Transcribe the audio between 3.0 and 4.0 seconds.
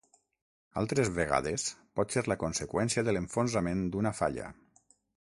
de l'enfonsament